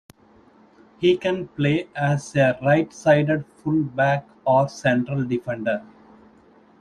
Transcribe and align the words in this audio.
He 0.97 1.15
can 1.15 1.47
play 1.49 1.87
as 1.95 2.35
a 2.35 2.57
right-sided 2.63 3.45
full 3.45 3.83
back 3.83 4.27
or 4.47 4.67
central 4.67 5.23
defender. 5.25 5.83